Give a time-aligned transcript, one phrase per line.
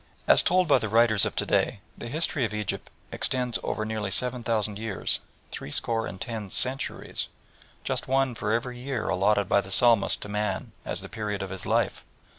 [0.27, 4.09] As told by the writers of to day, the history of Egypt extends over nearly
[4.09, 5.19] seven thousand years
[5.51, 7.27] three score and ten centuries
[7.83, 11.51] just one for every year allotted by the Psalmist to man as the period of
[11.51, 12.03] his life.